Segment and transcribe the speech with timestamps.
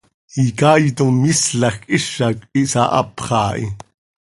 [0.45, 3.67] Icaaitom iislajc hizac ihsahapx haa hi.